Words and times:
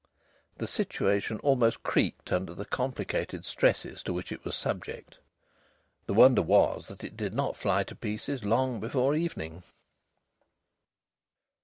The 0.57 0.65
situation 0.65 1.37
almost 1.41 1.83
creaked 1.83 2.31
under 2.31 2.55
the 2.55 2.65
complicated 2.65 3.45
stresses 3.45 4.01
to 4.01 4.13
which 4.13 4.31
it 4.31 4.43
was 4.43 4.55
subject. 4.55 5.19
The 6.07 6.15
wonder 6.15 6.41
was 6.41 6.87
that 6.87 7.03
it 7.03 7.15
did 7.15 7.35
not 7.35 7.55
fly 7.55 7.83
to 7.83 7.93
pieces 7.95 8.43
long 8.43 8.79
before 8.79 9.13
evening. 9.13 9.61